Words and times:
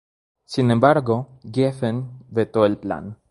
Sin 0.45 0.71
embargo, 0.71 1.29
Geffen 1.43 2.09
vetó 2.31 2.65
el 2.65 2.77
plan. 2.79 3.19